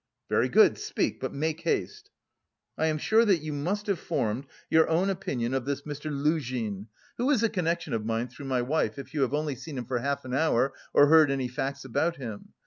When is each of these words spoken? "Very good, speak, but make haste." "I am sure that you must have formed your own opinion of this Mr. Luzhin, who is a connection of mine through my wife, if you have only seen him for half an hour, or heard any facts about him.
"Very 0.29 0.49
good, 0.49 0.79
speak, 0.79 1.19
but 1.19 1.31
make 1.31 1.61
haste." 1.61 2.09
"I 2.75 2.87
am 2.87 2.97
sure 2.97 3.23
that 3.23 3.43
you 3.43 3.53
must 3.53 3.85
have 3.85 3.99
formed 3.99 4.47
your 4.67 4.89
own 4.89 5.11
opinion 5.11 5.53
of 5.53 5.65
this 5.65 5.83
Mr. 5.83 6.09
Luzhin, 6.09 6.87
who 7.19 7.29
is 7.29 7.43
a 7.43 7.49
connection 7.49 7.93
of 7.93 8.03
mine 8.03 8.27
through 8.27 8.47
my 8.47 8.63
wife, 8.63 8.97
if 8.97 9.13
you 9.13 9.21
have 9.21 9.35
only 9.35 9.53
seen 9.53 9.77
him 9.77 9.85
for 9.85 9.99
half 9.99 10.25
an 10.25 10.33
hour, 10.33 10.73
or 10.91 11.05
heard 11.05 11.29
any 11.29 11.47
facts 11.47 11.85
about 11.85 12.15
him. 12.15 12.53